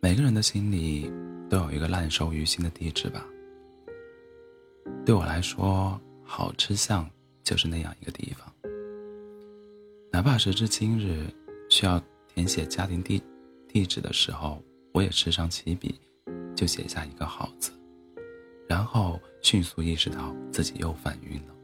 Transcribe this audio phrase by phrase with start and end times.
[0.00, 1.10] 每个人的心里
[1.50, 3.26] 都有一个烂熟于心的地址吧。
[5.04, 7.10] 对我来说，好吃巷
[7.42, 8.52] 就是那样一个地方。
[10.12, 11.26] 哪怕时至今日，
[11.68, 13.20] 需要填写家庭地
[13.66, 14.62] 地址的时候，
[14.92, 16.00] 我也时常起笔，
[16.54, 17.72] 就写下一个“好”字，
[18.68, 21.55] 然后迅速意识到自己又犯晕了。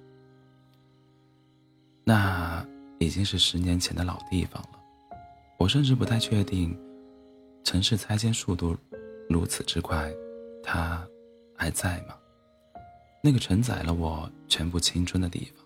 [2.05, 2.67] 那
[2.99, 4.81] 已经是十年前的老地方了，
[5.59, 6.79] 我甚至不太确定。
[7.65, 8.77] 城市拆迁速度
[9.29, 10.13] 如此之快，
[10.65, 11.07] 它
[11.57, 12.17] 还在吗？
[13.23, 15.65] 那个承载了我全部青春的地方，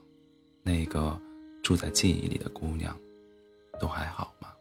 [0.62, 1.18] 那个
[1.62, 2.94] 住在记忆里的姑娘，
[3.80, 4.52] 都还好吗？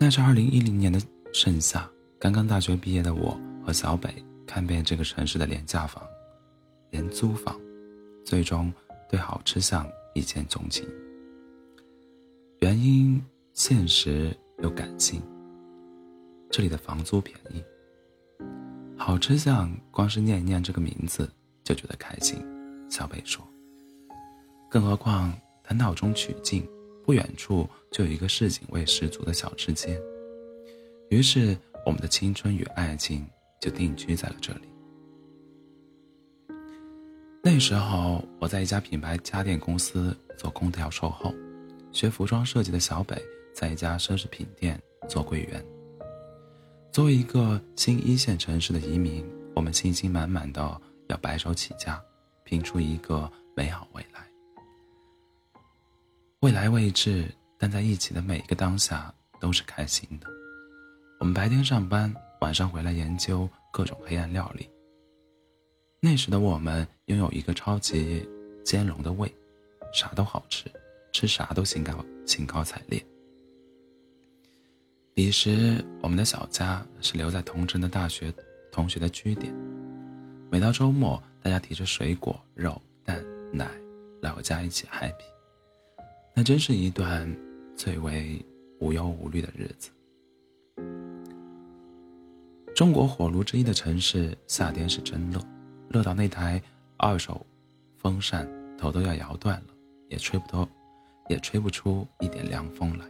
[0.00, 1.00] 那是二零一零年的
[1.32, 1.88] 盛夏，
[2.18, 4.12] 刚刚大学毕业的我和小北
[4.44, 6.02] 看遍这个城市的廉价房，
[6.96, 7.60] 廉租房，
[8.24, 8.72] 最终
[9.06, 10.88] 对好吃巷一见钟情。
[12.60, 15.20] 原因现实又感性。
[16.50, 17.62] 这里的房租便宜，
[18.96, 21.30] 好吃巷光是念一念这个名字
[21.62, 22.42] 就觉得开心。
[22.88, 23.46] 小北说。
[24.70, 25.30] 更何况
[25.62, 26.66] 他闹中取静，
[27.04, 30.00] 不远处就有一个市井味十足的小吃街。
[31.10, 33.26] 于是我们的青春与爱情
[33.60, 34.62] 就定居在了这里。
[37.48, 41.32] 那时候我在一家品牌家电公司做空调售后。
[41.92, 43.16] 学服装设计的小北，
[43.54, 45.64] 在一家奢侈品店做柜员。
[46.90, 49.24] 作为一个新一线城市的移民，
[49.54, 52.02] 我们信心满满的要白手起家，
[52.42, 54.26] 拼出一个美好未来。
[56.40, 60.26] 未来未知，但在一起的每一个当下都是开心的。
[61.20, 64.68] 我们白天上班，晚上回来研究各种黑暗料理。
[66.08, 68.24] 那时的我们拥有一个超级
[68.64, 69.28] 兼容的胃，
[69.92, 70.70] 啥都好吃。
[71.12, 71.92] 吃啥都兴高
[72.24, 73.04] 兴高采烈。
[75.14, 78.32] 彼时，我们的小家是留在同城的大学
[78.70, 79.52] 同学的据点。
[80.48, 83.20] 每到周末，大家提着水果、肉、蛋、
[83.52, 83.68] 奶
[84.22, 85.10] 来我家一起 happy。
[86.36, 87.28] 那真是一段
[87.74, 88.40] 最为
[88.78, 89.90] 无忧无虑的日子。
[92.76, 95.40] 中国火炉之一的城市，夏天是真热，
[95.96, 96.62] 热到那台
[96.98, 97.46] 二手
[97.96, 98.46] 风扇
[98.76, 99.74] 头都要摇断了，
[100.10, 100.68] 也吹不透。
[101.28, 103.04] 也吹不出一点凉风来。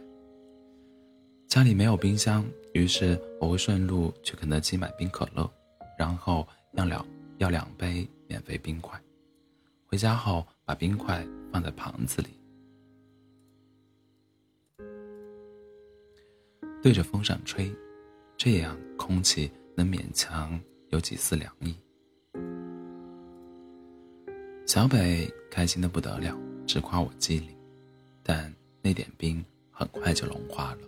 [1.47, 2.43] 家里没有冰箱，
[2.73, 5.47] 于是我会顺路去肯德基买冰可乐，
[5.99, 7.05] 然后要两
[7.37, 8.99] 要两杯免费冰块。
[9.85, 12.29] 回家后把冰块放在盘子里，
[16.81, 17.71] 对着风扇吹，
[18.35, 20.59] 这样空气能勉强
[20.89, 21.75] 有几丝凉意。
[24.67, 27.47] 小北开心的不得了，直夸我机灵。
[28.21, 30.79] 但那点冰很快就融化了，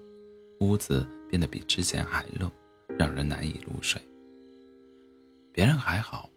[0.60, 2.52] 屋子变得比之前还热，
[2.98, 4.02] 让人难以入睡。
[5.54, 6.30] 别人还好，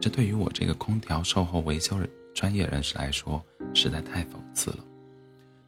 [0.00, 3.44] 这对于我这个空调售后维修人专业人士来说
[3.74, 4.78] 实在太讽刺了。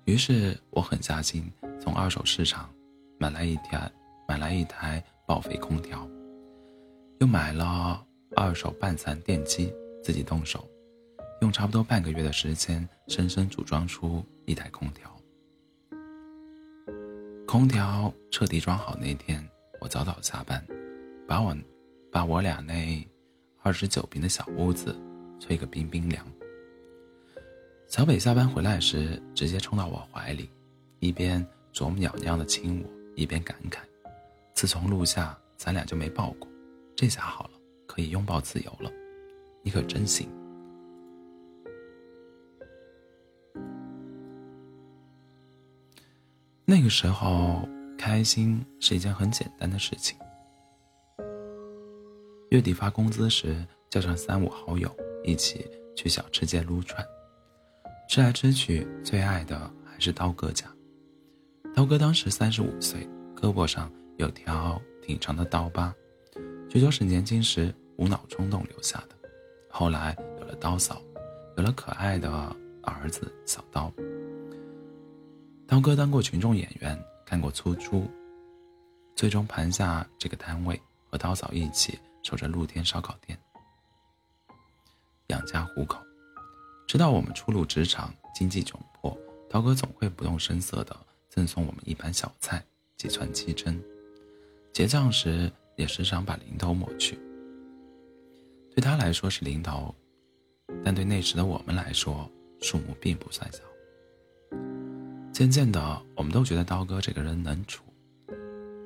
[0.07, 2.73] 于是我狠下心，从二手市场
[3.19, 3.93] 买来一台
[4.27, 6.09] 买来一台报废空调，
[7.19, 8.03] 又买了
[8.37, 9.71] 二手半残电机，
[10.03, 10.67] 自己动手。
[11.41, 15.11] 用差不多半个月的时间，生生组装出一台空调。
[17.47, 19.43] 空调彻底装好那天，
[19.81, 20.63] 我早早下班，
[21.27, 21.57] 把我，
[22.13, 23.05] 把我俩那
[23.63, 24.95] 二十九平的小屋子
[25.41, 26.25] 吹个冰冰凉。
[27.89, 30.49] 小北下班回来时，直接冲到我怀里，
[30.99, 33.79] 一边啄木鸟样的亲我，一边感慨
[34.55, 36.47] ：“自从录下，咱俩就没抱过，
[36.95, 37.51] 这下好了，
[37.87, 38.93] 可以拥抱自由了。
[39.63, 40.29] 你可真行。”
[46.71, 50.17] 那个时候，开心是一件很简单的事情。
[52.51, 53.57] 月底发工资时，
[53.91, 54.89] 叫上三五好友
[55.25, 57.05] 一起去小吃街撸串，
[58.09, 60.65] 吃来吃去，最爱的还是刀哥家。
[61.75, 63.01] 刀哥当时三十五岁，
[63.35, 65.93] 胳膊上有条挺长的刀疤，
[66.69, 69.17] 据说是年轻时无脑冲动留下的。
[69.69, 71.03] 后来有了刀嫂，
[71.57, 72.31] 有了可爱的
[72.85, 73.93] 儿子小刀。
[75.71, 78.11] 刀哥当过群众演员，干过出租，
[79.15, 83.39] 最终盘下这个摊位，和刀嫂一起守着露天烧烤店，
[85.29, 86.03] 养家糊口。
[86.89, 89.17] 直到我们初入职场，经济窘迫，
[89.49, 90.97] 刀哥总会不动声色地
[91.29, 92.61] 赠送我们一盘小菜、
[92.97, 93.81] 几串鸡胗，
[94.73, 97.17] 结账时也时常把零头抹去。
[98.75, 99.95] 对他来说是零头，
[100.85, 102.29] 但对那时的我们来说，
[102.61, 103.61] 数目并不算小。
[105.41, 107.83] 渐渐的，我们都觉得刀哥这个人能处。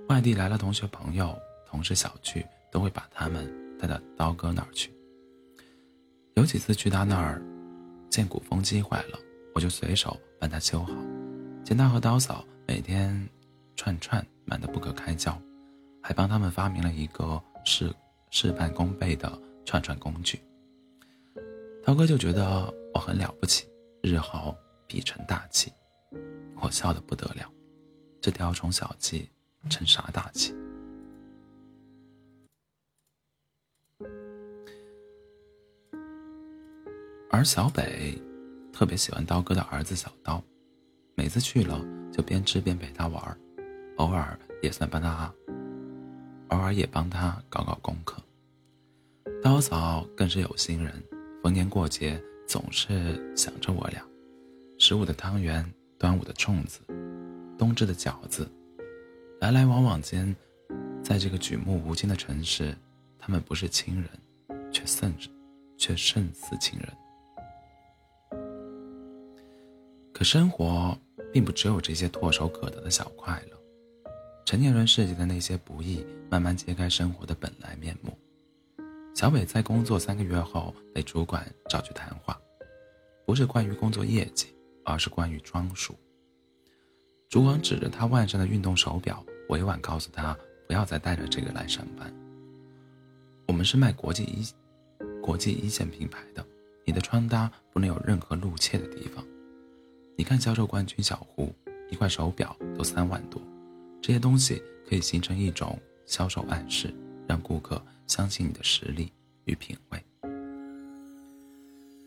[0.09, 1.37] 外地来了同学朋友、
[1.67, 4.95] 同事小聚，都会把他们带到刀哥那儿去。
[6.35, 7.43] 有几次去他那儿，
[8.09, 9.19] 见鼓风机坏了，
[9.53, 10.95] 我就随手帮他修好；
[11.65, 13.29] 见他和刀嫂每天
[13.75, 15.37] 串串忙得不可开交，
[16.01, 17.93] 还帮他们发明了一个事
[18.31, 20.41] 事半功倍的串串工具。
[21.85, 23.67] 刀哥就觉得我很了不起，
[24.05, 24.57] 日后
[24.87, 25.73] 必成大器。
[26.61, 27.51] 我笑得不得了，
[28.21, 29.29] 这雕虫小技。
[29.71, 30.55] 成啥大气？
[37.31, 38.21] 而小北
[38.75, 40.43] 特别喜欢刀哥的儿子小刀，
[41.15, 43.39] 每次去了就边吃边陪他玩，
[43.97, 45.33] 偶尔也算帮他，
[46.49, 48.23] 偶尔也帮他搞搞功课。
[49.43, 51.03] 刀嫂更是有心人，
[51.43, 54.07] 逢年过节总是想着我俩，
[54.79, 55.65] 十五的汤圆，
[55.99, 56.81] 端午的粽子，
[57.59, 58.51] 冬至的饺子。
[59.41, 60.35] 来来往往间，
[61.03, 62.75] 在这个举目无亲的城市，
[63.19, 65.15] 他们不是亲人，却甚
[65.77, 66.89] 却胜似亲人。
[70.13, 70.97] 可生活
[71.33, 73.59] 并不只有这些唾手可得的小快乐，
[74.47, 78.17] 成年人世界的那些不易，慢慢揭开生活的本来面目。
[79.15, 82.41] 小北在工作三个月后被主管找去谈话，
[83.27, 84.54] 不是关于工作业绩，
[84.85, 85.95] 而是关于装束。
[87.29, 90.37] 主管指着他腕上的运动手表，委婉告诉他
[90.69, 92.13] 不要再带着这个来上班。
[93.47, 94.47] 我们是卖国际一
[95.21, 96.47] 国际一线品牌的，
[96.85, 99.25] 你的穿搭不能有任何露怯的地方。
[100.17, 101.53] 你看销售冠军小胡，
[101.91, 103.43] 一块手表都三万多，
[104.03, 105.77] 这些东西可以形成一种
[106.07, 106.95] 销售暗示，
[107.27, 109.11] 让顾客相信你的实力
[109.47, 110.04] 与品味。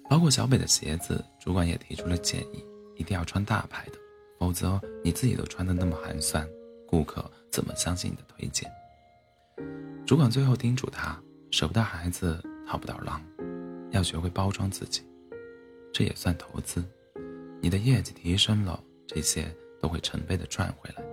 [0.09, 2.63] 包括小北的鞋子，主管也提出了建议，
[2.95, 3.93] 一定要穿大牌的。
[4.39, 6.47] 否则，你自己都穿的那么寒酸，
[6.87, 8.71] 顾客怎么相信你的推荐？
[10.05, 11.19] 主管最后叮嘱他：
[11.51, 13.21] 舍不得孩子套不到狼，
[13.91, 15.01] 要学会包装自己，
[15.91, 16.83] 这也算投资。
[17.61, 19.51] 你的业绩提升了，这些
[19.81, 21.03] 都会成倍的赚回来。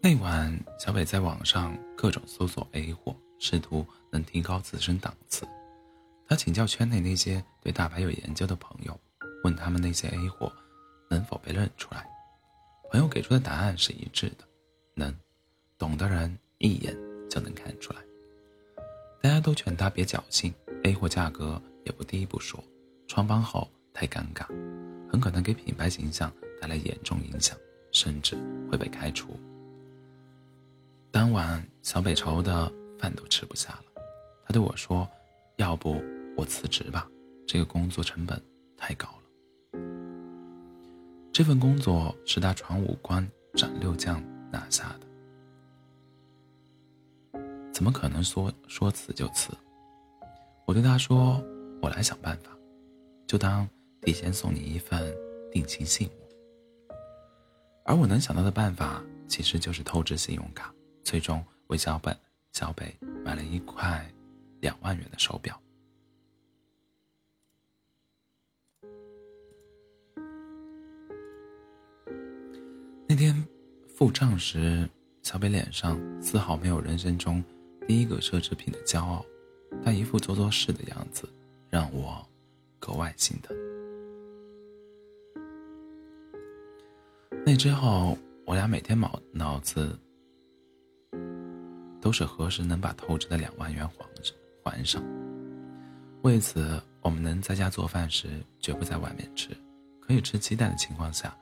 [0.00, 5.44] 那晚，小北在网上各种搜索 A 货，试图能提高自身档次。
[6.28, 8.98] 他请教圈内那些对大牌有研究的朋友，
[9.42, 10.52] 问他们那些 A 货
[11.10, 12.08] 能否被认出来。
[12.90, 14.44] 朋友给出的答案是一致的，
[14.94, 15.12] 能，
[15.76, 16.96] 懂的人一眼
[17.28, 17.98] 就能看出来。
[19.20, 20.54] 大家都劝他别侥幸
[20.84, 22.62] ，A 货价格也不低不说，
[23.08, 24.46] 穿帮后太尴尬，
[25.10, 27.58] 很可能给品牌形象带来严重影响，
[27.90, 28.38] 甚至
[28.70, 29.36] 会被开除。
[31.18, 33.86] 当晚，小北愁的饭都吃不下了，
[34.46, 35.04] 他对我说
[35.58, 36.00] ：“要不……”
[36.38, 37.10] 我辞职吧，
[37.44, 38.40] 这个工作成本
[38.76, 39.80] 太高了。
[41.32, 44.22] 这份工作是他闯五关斩六将
[44.52, 44.96] 拿下
[47.32, 47.40] 的，
[47.72, 49.50] 怎么可能说说辞就辞？
[50.66, 51.42] 我对他说
[51.82, 52.56] ：“我来想办法，
[53.26, 53.68] 就当
[54.02, 55.12] 提前送你一份
[55.50, 56.12] 定情信物。”
[57.84, 60.72] 而我能想到的办法，其实就是透支信用卡，
[61.08, 62.14] 最终为小北
[62.52, 64.06] 小北买了一块
[64.60, 65.58] 两万元的手表。
[73.06, 73.34] 那天
[73.96, 74.86] 付账时，
[75.22, 77.42] 小北脸上丝毫没有人生中
[77.86, 79.24] 第一个奢侈品的骄傲，
[79.82, 81.26] 他一副做错事的样子，
[81.70, 82.22] 让我
[82.78, 83.56] 格外心疼。
[87.46, 89.98] 那之后，我俩每天脑脑子
[92.00, 95.02] 都是何时能把透支的两万元还上还上。
[96.22, 98.28] 为此，我们能在家做饭时
[98.60, 99.56] 绝不在外面吃，
[100.00, 101.36] 可以吃鸡蛋的情况下，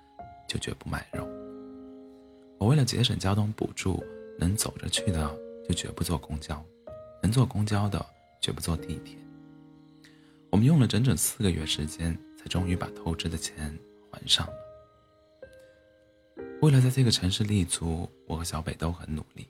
[0.46, 1.26] 就绝不买肉。
[2.58, 4.02] 我为了节省交通补助，
[4.38, 5.34] 能走着去的
[5.68, 6.64] 就绝不坐公交，
[7.22, 8.04] 能坐公交的
[8.40, 9.16] 绝不坐地铁。
[10.50, 13.76] 我们用了整整四个月时间，才终于把透支的钱
[14.10, 14.52] 还上了。
[16.62, 19.48] 为了在这个城市立足，我和小北都很努力。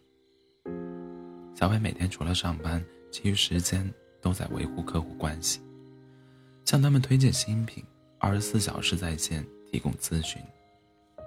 [1.59, 5.59] 小伟每天除了上班，其余时间都在维护客户关系，
[6.67, 7.83] 向他们推荐新品，
[8.19, 10.39] 二十四小时在线提供咨询。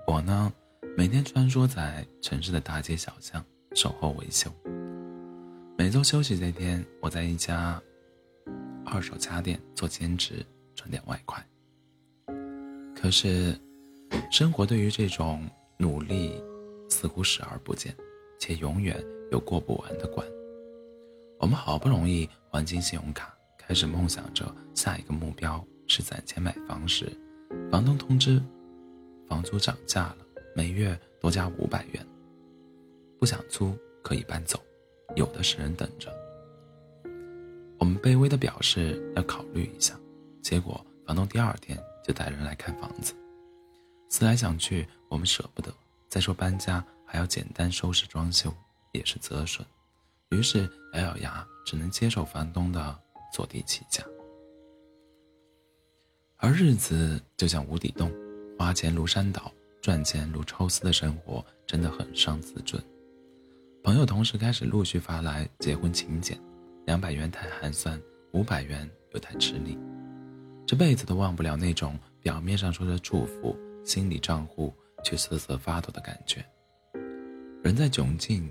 [0.06, 0.54] 我呢？
[0.96, 3.44] 每天穿梭在城市的大街小巷，
[3.74, 4.54] 守候维修。
[5.76, 7.82] 每周休息这天，我在一家
[8.86, 10.46] 二手家电做兼职，
[10.76, 11.44] 赚点外快。
[12.96, 13.60] 可是，
[14.30, 16.40] 生活对于这种努力
[16.88, 17.96] 似乎视而不见，
[18.38, 18.96] 且永远
[19.32, 20.26] 有过不完的关。
[21.40, 24.46] 我们好不容易还清信用卡，开始梦想着
[24.76, 27.12] 下一个目标是攒钱买房时，
[27.72, 28.42] 房东通知
[29.28, 30.18] 房租涨价了，
[30.56, 32.06] 每月多加五百元。
[33.20, 34.60] 不想租可以搬走，
[35.16, 36.14] 有的是人等着。
[37.78, 39.98] 我们卑微的表示要考虑一下，
[40.42, 43.14] 结果房东第二天就带人来看房子。
[44.10, 45.74] 思来想去，我们舍不得，
[46.10, 48.54] 再说搬家还要简单收拾装修，
[48.92, 49.66] 也是折损。
[50.30, 53.00] 于是咬咬牙，只能接受房东的
[53.34, 54.04] 坐地起价。
[56.38, 58.12] 而日子就像无底洞，
[58.58, 62.82] 花钱如山倒，赚钱如抽丝的生活真的很伤自尊。
[63.84, 66.40] 朋友同事开始陆续发来结婚请柬，
[66.86, 68.00] 两百元太寒酸，
[68.32, 69.78] 五百元又太吃力，
[70.68, 74.72] 这辈子都忘不了那种表面上说着祝福，心里账户
[75.04, 76.46] 却瑟瑟发抖的感觉。
[77.64, 78.48] 人在窘境。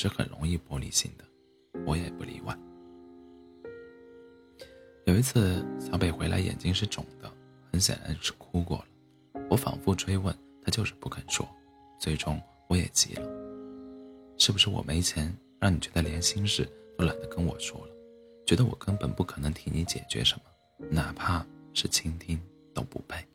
[0.00, 1.24] 是很容易玻璃心的，
[1.84, 2.56] 我也不例外。
[5.06, 7.28] 有一次，小北回来，眼睛是肿的，
[7.72, 8.84] 很显然是哭过了。
[9.50, 11.44] 我反复追问，他就是不肯说。
[11.98, 13.28] 最终，我也急了：
[14.38, 16.64] 是不是我没钱，让你觉得连心事
[16.96, 17.92] 都懒得跟我说了？
[18.46, 22.40] 觉得我根本不可能替你解决什么，哪怕是倾听
[22.72, 23.26] 都不配？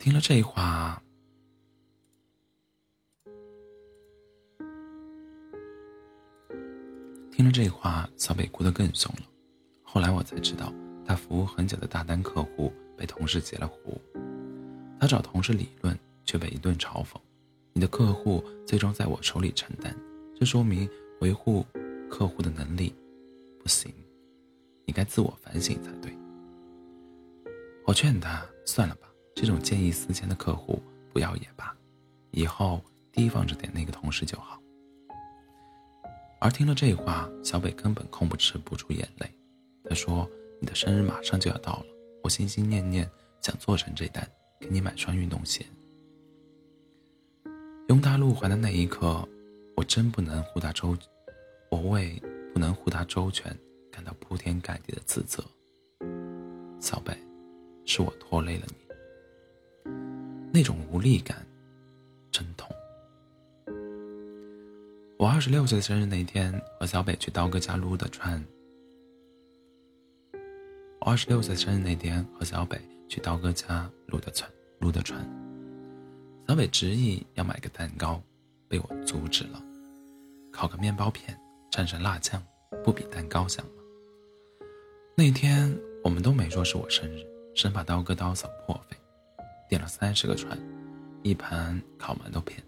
[0.00, 1.00] 听了这话。
[7.32, 9.22] 听了这话，小北哭得更凶了。
[9.82, 10.70] 后来我才知道，
[11.02, 13.98] 他服务很久的大单客户被同事截了胡。
[15.00, 17.16] 他找同事理论，却被一顿嘲讽
[17.72, 19.96] ：“你的客户最终在我手里承担，
[20.38, 20.88] 这说明
[21.22, 21.66] 维护
[22.10, 22.94] 客户的能力
[23.62, 23.90] 不行，
[24.84, 26.14] 你该自我反省才对。”
[27.86, 30.82] 我劝他算了吧，这种见异思迁的客户
[31.14, 31.74] 不要也罢，
[32.30, 34.61] 以后提防着点那个同事就好。
[36.42, 39.30] 而听了这话，小北根本控制不住眼泪。
[39.84, 40.28] 他说
[40.60, 41.86] ：“你的生日马上就要到了，
[42.24, 43.08] 我心心念念
[43.40, 45.64] 想做成这单，给你买双运动鞋。”
[47.88, 49.24] 拥他入怀的那一刻，
[49.76, 50.98] 我真不能护他周，
[51.70, 52.20] 我为
[52.52, 53.56] 不能护他周全
[53.88, 55.44] 感到铺天盖地的自责。
[56.80, 57.16] 小北，
[57.84, 58.66] 是我拖累了
[59.84, 59.92] 你，
[60.52, 61.46] 那种无力感，
[62.32, 62.71] 真痛。
[65.22, 68.44] 我二十六岁生日那天，和小北去刀哥家撸的串。
[70.98, 72.76] 我二十六岁生日那天，和小北
[73.08, 74.50] 去刀哥家撸的串，
[74.80, 75.24] 撸的串。
[76.48, 78.20] 小北执意要买个蛋糕，
[78.66, 79.62] 被我阻止了。
[80.50, 81.38] 烤个面包片，
[81.70, 82.42] 蘸上辣酱，
[82.82, 83.82] 不比蛋糕香吗？
[85.16, 87.24] 那天我们都没说是我生日，
[87.54, 88.96] 生怕刀哥刀嫂破费，
[89.68, 90.58] 点了三十个串，
[91.22, 92.60] 一盘烤馒头片。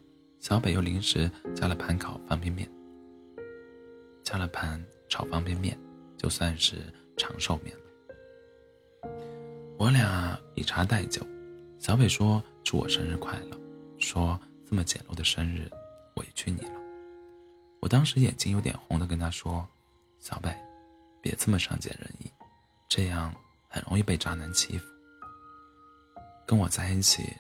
[0.45, 2.71] 小北又临时加了盘烤方便面，
[4.23, 5.75] 加了盘炒方便面，
[6.19, 6.77] 就算是
[7.17, 9.11] 长寿面了。
[9.79, 11.27] 我俩以茶代酒，
[11.79, 13.59] 小北说祝我生日快乐，
[13.99, 15.67] 说这么简陋的生日
[16.17, 16.79] 委屈你了。
[17.81, 19.67] 我当时眼睛有点红的跟他说
[20.21, 20.55] ：“小北，
[21.23, 22.31] 别这么善解人意，
[22.87, 23.35] 这样
[23.67, 24.85] 很容易被渣男欺负。
[26.47, 27.33] 跟我在一起，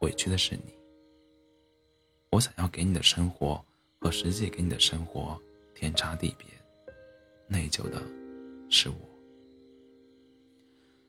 [0.00, 0.74] 委屈的是你。”
[2.36, 3.64] 我想要给你的生活
[3.98, 5.40] 和实际给你的生活
[5.74, 6.46] 天差地别，
[7.46, 8.02] 内疚的
[8.68, 8.96] 是我。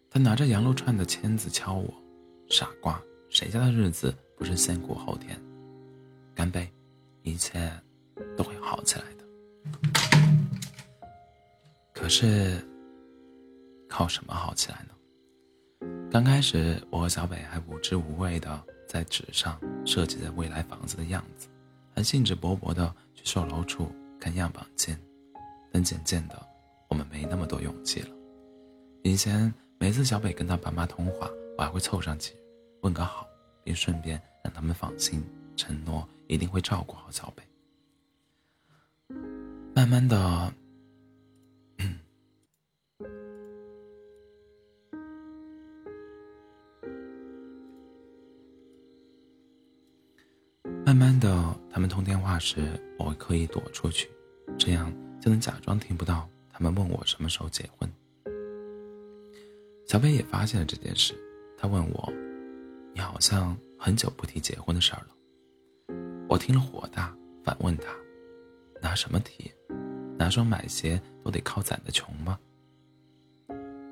[0.10, 1.93] 他拿着羊肉串的签子敲我，
[2.48, 5.38] 傻瓜，谁家的日子不是先苦后甜？
[6.34, 6.72] 干杯，
[7.24, 7.69] 一切
[8.38, 9.25] 都会好起来的。
[11.93, 12.65] 可是，
[13.89, 16.07] 靠什么好起来呢？
[16.10, 18.63] 刚开始，我和小北还无知无畏的。
[18.88, 21.48] 在纸上设计的未来房子的样子，
[21.94, 25.00] 还兴致勃勃地去售楼处看样板间，
[25.72, 26.48] 但渐渐的，
[26.88, 28.10] 我们没那么多勇气了。
[29.03, 32.34] 以前每次小北跟他爸妈通话，我还会凑上去
[32.82, 33.27] 问个好，
[33.63, 35.24] 并顺便让他们放心，
[35.56, 37.44] 承诺一定会照顾好小北。
[39.75, 40.53] 慢慢的。
[50.88, 52.62] 慢慢的，他们通电话时，
[52.98, 54.10] 我会刻意躲出去，
[54.58, 54.89] 这样
[55.20, 57.91] 就能假装听不到他们问我什么时候结婚。
[59.86, 61.13] 小北也发现了这件事，
[61.58, 62.13] 他问我
[62.96, 65.94] ：“你好像很久不提结婚的事儿了。”
[66.29, 67.13] 我听了火大，
[67.44, 67.91] 反问他
[68.82, 69.51] ：“拿什么提？
[70.17, 72.39] 拿双买鞋都得靠攒的穷吗？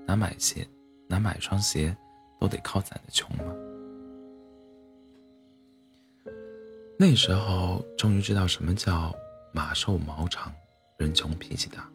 [0.07, 0.65] 拿买鞋，
[1.09, 1.93] 拿买双鞋
[2.39, 3.53] 都得靠攒的穷吗？”
[7.07, 9.15] 那时候终于知道什么叫
[9.51, 10.51] 马瘦毛长，
[10.97, 11.87] 人穷脾气大，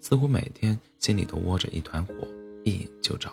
[0.00, 2.14] 似乎每天心里都窝着一团火，
[2.64, 3.30] 一引就着。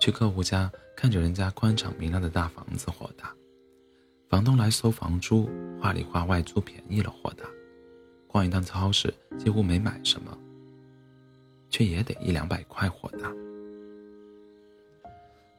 [0.00, 3.28] 去客户家看着人家宽敞明亮的大房子，火大；
[4.28, 5.48] 房东来收房租，
[5.80, 7.44] 话里话外租便宜了，火大；
[8.26, 10.36] 逛一趟超市，几乎没买什么，
[11.70, 13.32] 却也得一两百块，火大。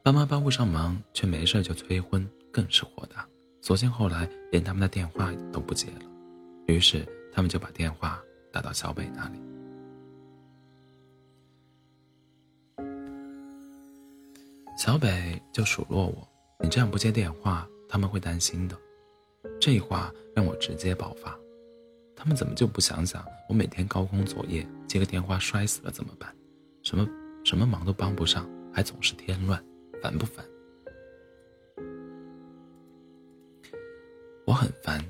[0.02, 3.26] 爸妈帮不上忙，却没事就催婚，更是火大。
[3.62, 6.00] 索性后来连他们的电话都不接了，
[6.66, 8.20] 于是他们就把电话
[8.52, 9.40] 打到小北那里。
[14.76, 16.28] 小北就数落我
[16.58, 18.76] ：“你这样不接电话，他们会担心的。”
[19.60, 21.38] 这话让我直接爆发。
[22.16, 26.34] 他们怎么就不想想，我每天高空作业，接个电话摔死了怎么办？
[26.82, 27.08] 什么
[27.44, 29.64] 什么忙都帮不上，还总是添乱，
[30.02, 30.44] 烦不烦？
[34.62, 35.04] 很烦，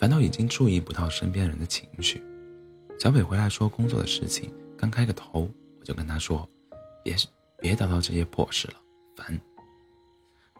[0.00, 2.20] 烦到已经注意不到身边人的情绪。
[2.98, 5.48] 小北回来说工作的事情，刚开个头，
[5.78, 6.48] 我就跟他说
[7.04, 7.14] ：“别
[7.60, 8.74] 别叨叨这些破事了，
[9.16, 9.40] 烦。”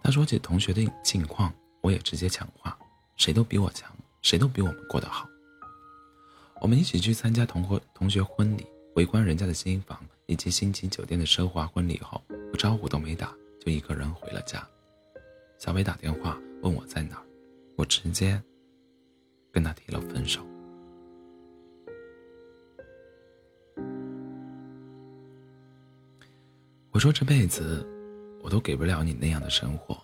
[0.01, 2.79] 他说起同学的近况，我也直接抢话
[3.19, 5.27] ：“谁都比我强，谁都比我们过得好。”
[6.63, 12.23] 我们一起去参加同学同学婚礼，围观人家的新房以及星级酒店的奢华婚礼后，
[12.53, 14.65] 我招呼都没打，就一个人回了家。
[15.59, 17.26] 小北打电话问我在哪儿。
[17.77, 18.43] 我直接
[19.53, 20.45] 跟他提了分手。
[26.91, 27.87] 我说这辈子
[28.43, 29.97] 我都给不了你那样的生活，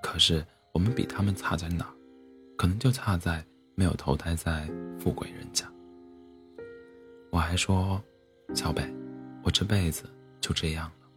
[0.00, 1.92] 可是我们比他们差在哪？
[2.56, 4.66] 可能就差在没有投胎在
[4.98, 5.70] 富贵人家。
[7.30, 8.00] 我还说，
[8.54, 8.82] 小北，
[9.42, 10.04] 我这辈子
[10.40, 11.08] 就这样了，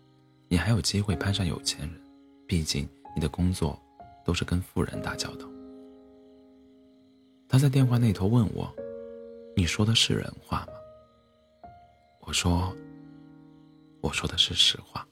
[0.47, 2.01] 你还有机会攀上有钱人，
[2.47, 3.79] 毕竟你的工作
[4.25, 5.47] 都是跟富人打交道。
[7.51, 8.71] 他在电话那头问我
[9.57, 10.73] ：“你说的是人话吗？”
[12.21, 12.71] 我说
[14.01, 15.03] ：“我说的是实话。”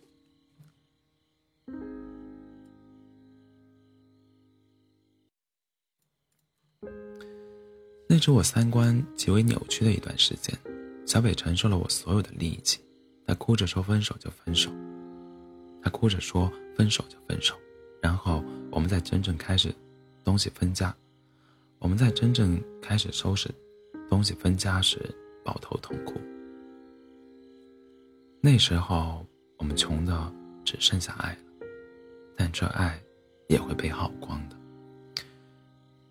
[8.07, 10.55] 那是我三观极为扭曲的一段时间，
[11.07, 12.79] 小北承受了我所有的力气，
[13.25, 14.69] 他哭着说分手就分手，
[15.81, 17.55] 他哭着说分手就分手，
[17.99, 19.73] 然后我们在真正开始
[20.23, 20.95] 东西分家。
[21.79, 23.49] 我们在真正开始收拾
[24.09, 24.99] 东西分家时，
[25.43, 26.19] 抱头痛哭。
[28.41, 29.25] 那时候
[29.57, 30.33] 我们穷的
[30.65, 31.39] 只剩下爱了，
[32.35, 32.99] 但这爱
[33.47, 34.55] 也会被耗光的。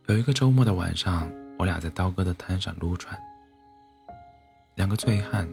[0.07, 3.19] 有一个周末的晚上，我俩在刀哥的摊上撸串，
[4.77, 5.49] 两个醉汉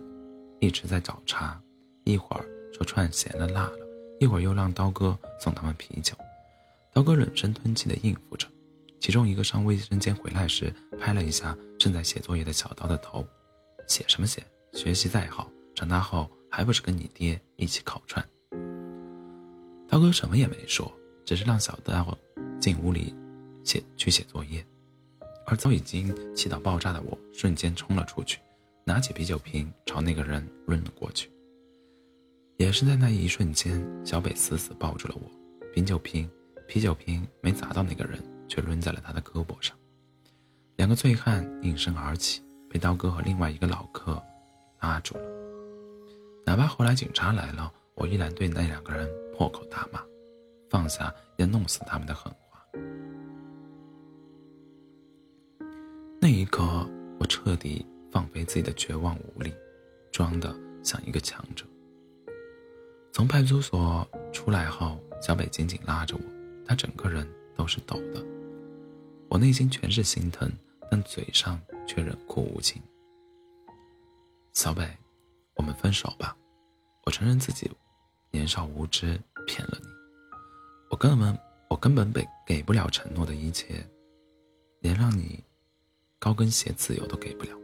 [0.60, 1.60] 一直在找茬，
[2.04, 3.80] 一会儿说串咸了辣了，
[4.20, 6.16] 一会儿又让刀哥送他们啤酒，
[6.94, 8.48] 刀哥忍声吞气的应付着。
[9.04, 13.28] 其中一个上卫生间回来时，拍了一下正在写作业的小刀的头，
[13.86, 14.42] 写什么写？
[14.72, 18.26] 学习再好，长大后还不是跟你爹一起烤串？
[19.90, 20.90] 刀哥什么也没说，
[21.26, 22.18] 只是让小刀
[22.62, 23.14] 进屋里
[23.66, 24.66] 写去写作业。
[25.48, 28.40] 而早已经气到爆炸的我，瞬间冲了出去，
[28.86, 31.30] 拿起啤酒瓶朝那个人扔了过去。
[32.56, 35.30] 也是在那一瞬间，小北死死抱住了我，
[35.74, 36.30] 啤酒瓶，
[36.70, 38.18] 啤酒瓶没砸到那个人。
[38.48, 39.76] 却抡在了他的胳膊上，
[40.76, 44.22] 两个醉汉应声而起，被刀哥和另外一个老客
[44.80, 45.24] 拉住了。
[46.46, 50.04] 哪怕后来警察来了，我依然对那两个人破口大骂，
[50.70, 52.66] 放下要弄死他们的狠话。
[56.20, 56.88] 那一刻，
[57.20, 59.54] 我彻底放飞自己的绝望无力，
[60.12, 60.54] 装的
[60.84, 61.66] 像一个强者。
[63.12, 66.24] 从派出所出来后，小北紧紧拉着我，
[66.66, 68.33] 他整个人都是抖的。
[69.34, 70.48] 我内心全是心疼，
[70.92, 72.80] 但嘴上却冷酷无情。
[74.54, 74.88] 小北，
[75.56, 76.38] 我们分手吧。
[77.04, 77.68] 我承认自己
[78.30, 79.88] 年少无知，骗了你。
[80.92, 81.36] 我根本
[81.68, 83.84] 我根本给给不了承诺的一切，
[84.82, 85.44] 连让你
[86.20, 87.58] 高跟鞋自由都给不了。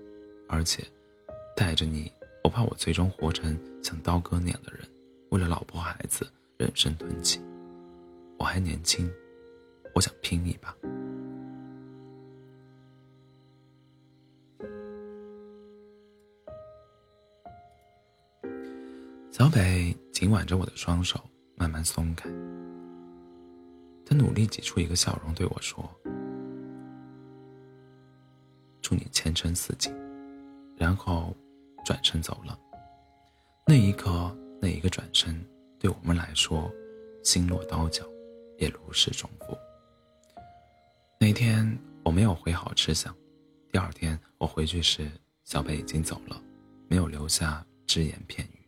[0.48, 0.84] 而且
[1.56, 2.12] 带着你，
[2.44, 4.82] 我怕我最终活成像刀哥那样的人，
[5.30, 6.28] 为了老婆孩子
[6.58, 7.40] 忍声吞气。
[8.40, 9.08] 我还年轻，
[9.94, 10.76] 我想拼一把。
[19.40, 21.18] 小北紧挽着我的双手，
[21.56, 22.30] 慢慢松开。
[24.06, 25.90] 他努力挤出一个笑容，对我说
[28.84, 29.96] ：“祝你前程似锦。”
[30.76, 31.34] 然后
[31.86, 32.60] 转身走了。
[33.66, 35.42] 那一刻，那一个转身，
[35.80, 36.70] 对我们来说，
[37.24, 38.04] 心落刀绞，
[38.58, 39.58] 也如释重负。
[41.18, 43.16] 那天，我没有回好吃巷。
[43.72, 45.10] 第二天我回去时，
[45.46, 46.44] 小北已经走了，
[46.90, 48.59] 没有留下只言片语。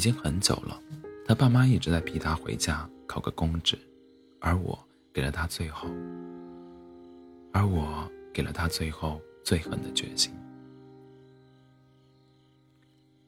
[0.00, 0.80] 已经很久了，
[1.26, 3.78] 他爸妈一直在逼他回家考个公职，
[4.40, 4.82] 而我
[5.12, 5.90] 给了他最后，
[7.52, 10.32] 而我给了他最后最狠的决心。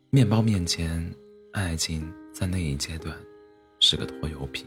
[0.08, 1.14] 面包面前，
[1.52, 3.14] 爱情在那一阶段
[3.78, 4.66] 是个拖油瓶。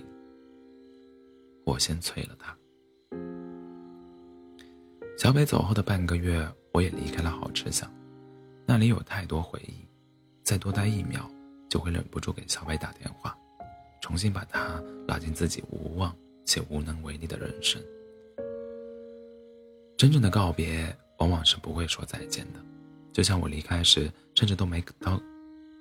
[1.64, 2.56] 我先催了他。
[5.18, 7.92] 小北走后的半个月，我也离开了好吃巷，
[8.64, 9.74] 那里有太多回忆，
[10.44, 11.28] 再多待一秒。
[11.76, 13.38] 就会忍不住给小北打电话，
[14.00, 17.84] 重新把他拉进自己无望且无能为力的人生。
[19.98, 22.62] 真正的告别往往是不会说再见的，
[23.12, 25.22] 就像我离开时，甚至都没刀，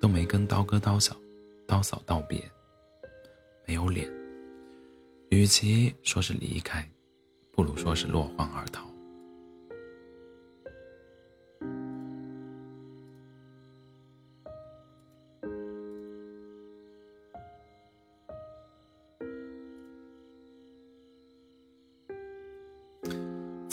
[0.01, 1.15] 都没跟刀哥刀嫂、
[1.65, 2.43] 刀嫂道别，
[3.65, 4.11] 没有脸。
[5.29, 6.85] 与其说是离开，
[7.53, 8.85] 不如说是落荒而逃。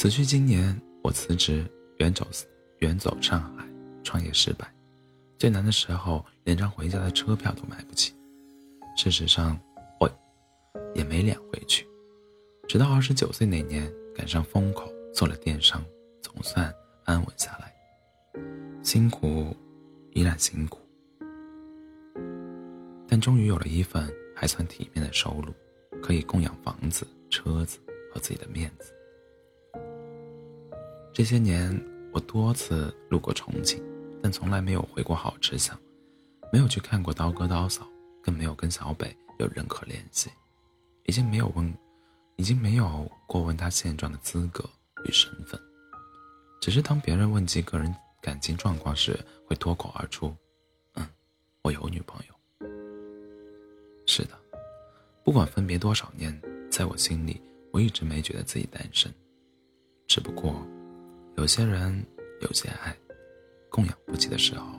[0.02, 1.64] 辞去今年，我辞职
[1.98, 2.26] 远走
[2.80, 3.64] 远走上海，
[4.02, 4.68] 创业失败，
[5.38, 8.12] 最难的时候连张回家的车票都买不起。
[8.96, 9.56] 事实上，
[10.00, 10.10] 我
[10.92, 11.86] 也没脸回去。
[12.66, 15.80] 直到二十九岁那年赶上风口，做了电商，
[16.20, 17.72] 总算安稳下来。
[18.82, 19.56] 辛苦，
[20.14, 20.80] 依然辛苦，
[23.06, 25.54] 但终于有了一份还算体面的收入，
[26.02, 27.78] 可以供养房子、车子
[28.12, 28.92] 和自己的面子。
[31.14, 31.78] 这些年，
[32.10, 33.84] 我多次路过重庆，
[34.22, 35.78] 但从来没有回过好吃巷，
[36.50, 37.86] 没有去看过刀哥刀嫂，
[38.22, 40.30] 更没有跟小北有任何联系，
[41.04, 41.70] 已经没有问，
[42.36, 44.64] 已经没有过问他现状的资格
[45.04, 45.60] 与身份，
[46.62, 50.34] 只是当别人问及个人感情状况时，会脱口而出
[50.96, 51.06] ：“嗯，
[51.60, 52.68] 我有女朋友。”
[54.08, 54.30] 是的，
[55.22, 57.38] 不管分别多少年，在我心里，
[57.70, 59.12] 我一直没觉得自己单身，
[60.06, 60.66] 只不过。
[61.36, 62.04] 有些人，
[62.42, 62.94] 有些爱，
[63.70, 64.78] 供养不起的时候，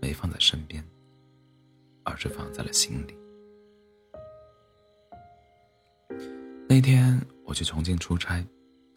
[0.00, 0.82] 没放在身边，
[2.04, 3.16] 而是放在了心里。
[6.68, 8.42] 那天我去重庆出差，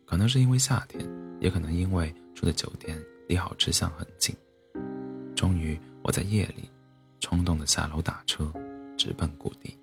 [0.05, 1.03] 可能是因为夏天，
[1.39, 4.35] 也可能因为住的酒店离好吃巷很近。
[5.35, 6.69] 终于，我在夜里
[7.19, 8.53] 冲动的下楼打车，
[8.95, 9.77] 直奔故地。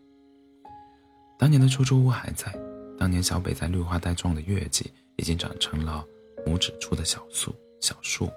[1.37, 2.57] 当年的出租屋还在，
[2.97, 6.07] 当年小北在绿化带种的月季已经长成了。
[6.47, 8.31] 拇指处的小树，小树。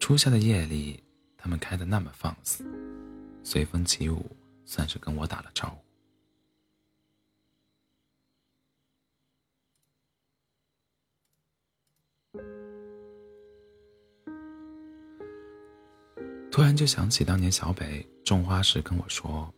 [0.00, 1.02] 初夏的夜里，
[1.36, 2.64] 它们开的那么放肆，
[3.42, 4.24] 随风起舞，
[4.66, 5.76] 算是跟我打了招呼。
[16.50, 19.52] 突然就想起当年小北种花时跟我说：“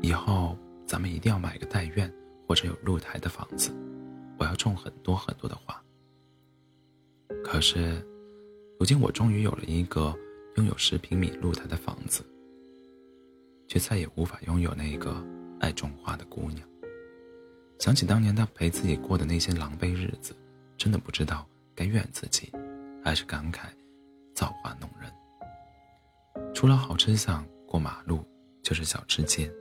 [0.00, 2.10] 以后咱们一定要买个带院
[2.48, 3.70] 或者有露台的房子。”
[4.38, 5.80] 我要种很多很多的花。
[7.42, 8.04] 可是，
[8.78, 10.14] 如今我终于有了一个
[10.56, 12.24] 拥有十平米露台的房子，
[13.68, 15.24] 却再也无法拥有那个
[15.60, 16.66] 爱种花的姑娘。
[17.78, 20.34] 想起当年她陪自己过的那些狼狈日子，
[20.76, 22.50] 真的不知道该怨自己，
[23.04, 23.66] 还是感慨
[24.34, 25.12] 造化弄人。
[26.54, 28.24] 除了好吃巷，过马路
[28.62, 29.52] 就是小吃街。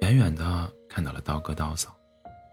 [0.00, 1.94] 远远的看到了刀哥刀嫂。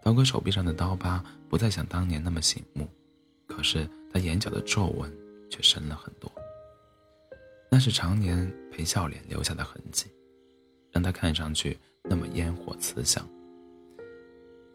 [0.04, 2.90] 刀哥手臂上的刀疤不再像当年那么醒目，
[3.46, 5.12] 可是他眼角的皱纹
[5.50, 6.32] 却深了很多。
[7.70, 10.08] 那是常年陪笑脸留下的痕迹，
[10.92, 13.24] 让他看上去那么烟火慈祥。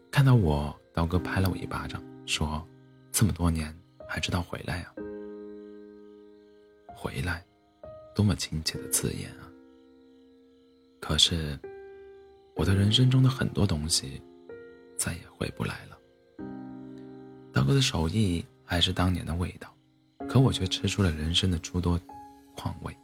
[0.09, 2.65] 看到我，刀哥拍了我一巴掌，说
[3.11, 4.93] ：“这么多年还知道回来呀？
[6.95, 7.45] 回来，
[8.15, 9.51] 多么亲切的字眼啊！
[11.01, 11.59] 可是，
[12.55, 14.21] 我的人生中的很多东西。”
[14.97, 15.97] 再也回不来了。
[17.53, 19.73] 刀哥的手艺还是当年的味道，
[20.27, 21.99] 可我却吃出了人生的诸多
[22.55, 22.95] 况味。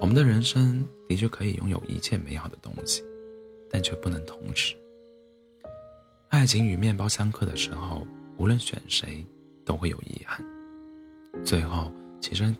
[0.00, 3.02] 我们的人生的确可以拥有一切美好的东西，
[3.70, 4.76] 但却不能同时。
[6.28, 9.24] 爱情与面包相克的时候，无论选谁，
[9.64, 10.44] 都会有遗憾。
[11.44, 12.56] 最后起身，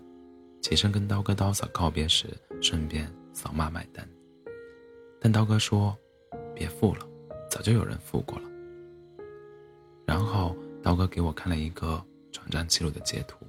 [0.62, 2.26] 起身跟刀哥刀嫂告别时，
[2.62, 4.08] 顺便扫码买单。
[5.20, 5.96] 但刀哥说
[6.54, 7.06] ：“别付了。”
[7.50, 8.48] 早就有人付过了。
[10.06, 13.46] 然后刀哥给我看了一个转账记录的截图，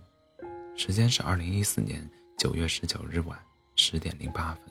[0.75, 3.39] 时间是二零一四年九月十九日晚
[3.75, 4.63] 十点零八分，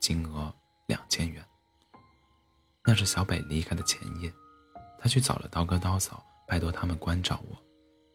[0.00, 0.52] 金额
[0.86, 1.44] 两千元
[2.84, 4.32] 那是小北离开的前夜，
[4.98, 7.56] 他去找了刀哥刀嫂，拜托他们关照我，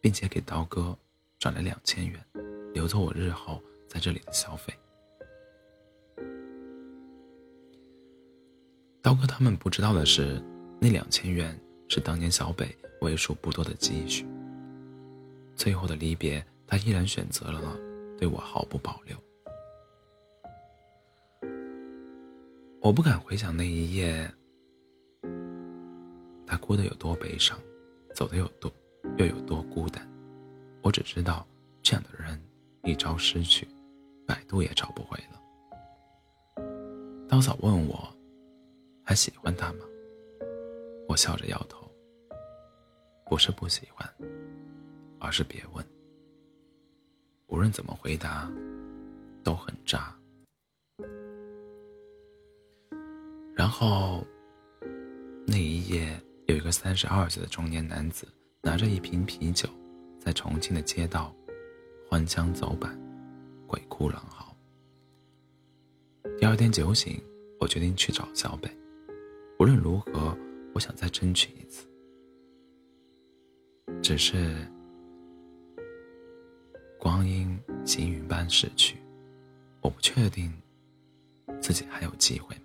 [0.00, 0.96] 并且给刀哥
[1.38, 2.20] 转了两千元，
[2.74, 4.74] 留作我日后在这里的消费。
[9.00, 10.42] 刀哥他们不知道的是，
[10.84, 14.26] 那两千元是当年小北为数不多的积蓄。
[15.56, 17.74] 最后的离别，他依然选择了
[18.18, 19.16] 对我毫不保留。
[22.82, 24.30] 我不敢回想那一夜，
[26.46, 27.58] 他哭得有多悲伤，
[28.14, 28.70] 走的有多
[29.16, 30.06] 又有多孤单。
[30.82, 31.46] 我只知道，
[31.82, 32.38] 这样的人
[32.82, 33.66] 一朝失去，
[34.26, 36.62] 百度也找不回了。
[37.26, 38.06] 刀嫂问我，
[39.02, 39.78] 还喜欢他吗？
[41.08, 41.90] 我笑着摇头。
[43.26, 44.08] 不是不喜欢。
[45.20, 45.82] 而是别问，
[47.46, 48.52] 无论怎么回答，
[49.42, 50.14] 都很渣。
[53.54, 54.22] 然后，
[55.46, 58.28] 那一夜，有一个三十二岁的中年男子，
[58.60, 59.66] 拿着一瓶啤酒，
[60.20, 61.34] 在重庆的街道
[62.06, 62.94] 欢腔走板，
[63.66, 64.54] 鬼哭狼嚎。
[66.38, 67.18] 第二天酒醒，
[67.58, 68.70] 我决定去找小北，
[69.58, 70.36] 无论如何，
[70.74, 71.86] 我想再争取一次。
[74.02, 74.54] 只是。
[76.98, 78.96] 光阴行云般逝去，
[79.82, 80.50] 我不确定
[81.60, 82.56] 自己还有机会。